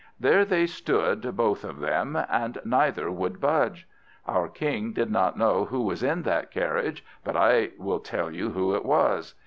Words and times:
There 0.19 0.45
they 0.45 0.65
stood, 0.65 1.37
both 1.37 1.63
of 1.63 1.77
them, 1.79 2.15
and 2.27 2.57
neither 2.65 3.11
would 3.11 3.39
budge. 3.39 3.87
Our 4.25 4.47
King 4.49 4.93
did 4.93 5.11
not 5.11 5.37
know 5.37 5.65
who 5.65 5.81
was 5.83 6.01
in 6.01 6.23
that 6.23 6.49
carriage, 6.49 7.05
but 7.23 7.37
I 7.37 7.73
will 7.77 7.99
tell 7.99 8.31
you 8.31 8.49
who 8.49 8.73
it 8.73 8.83
was. 8.83 9.35